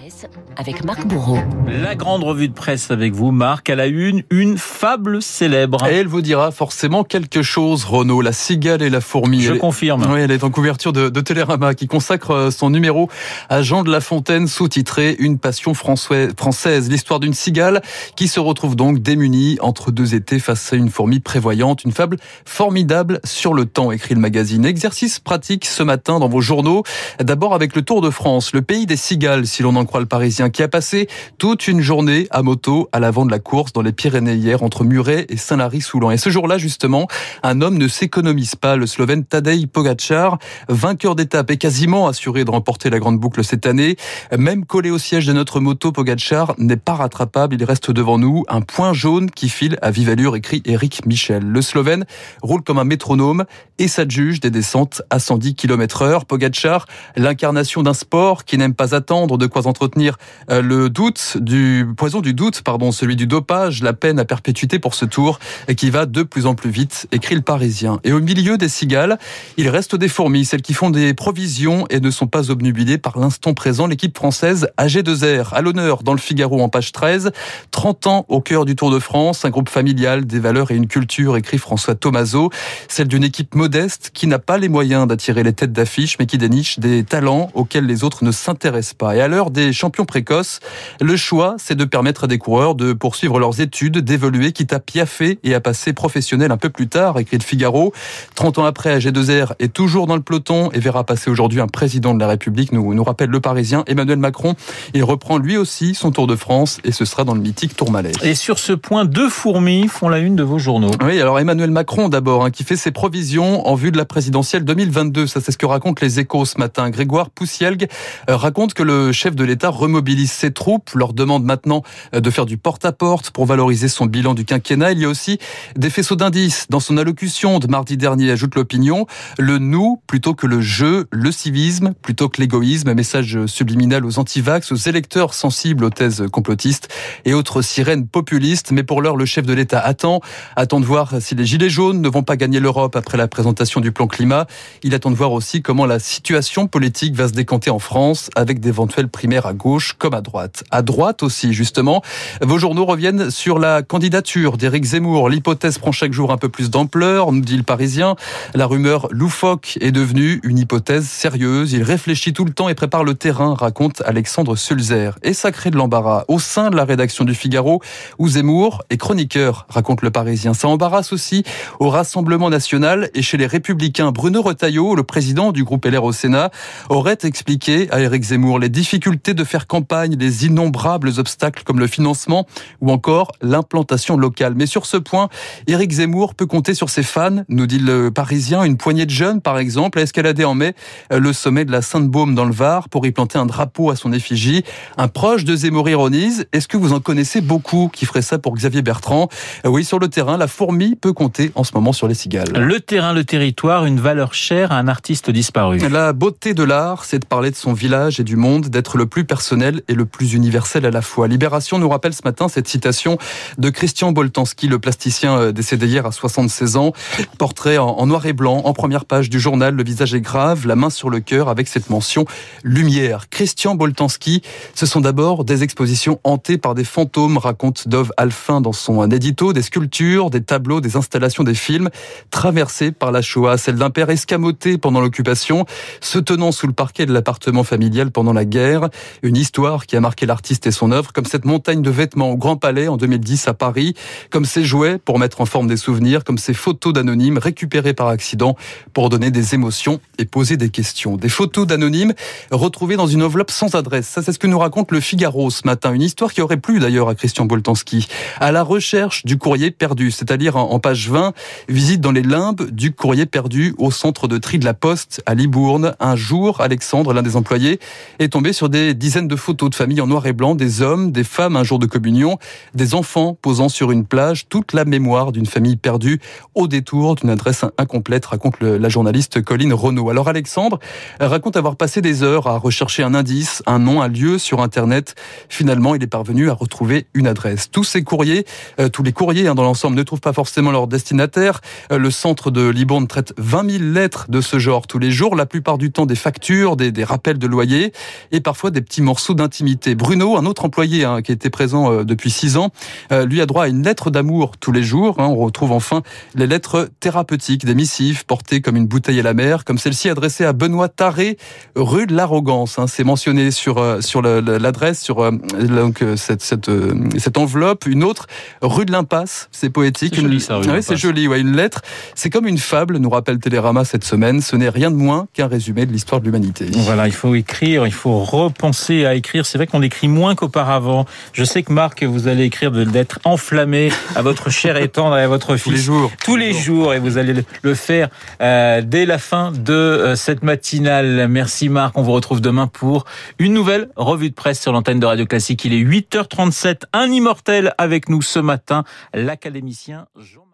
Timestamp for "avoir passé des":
281.56-282.22